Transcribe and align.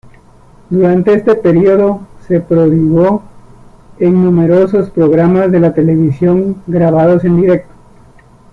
Durante 0.71 1.13
este 1.13 1.35
período, 1.35 2.01
se 2.27 2.39
prodigó 2.41 3.21
en 3.99 4.25
numerosos 4.25 4.89
programas 4.89 5.51
de 5.51 5.59
la 5.59 5.75
televisión 5.75 6.63
grabados 6.65 7.23
en 7.23 7.39
directo. 7.39 7.69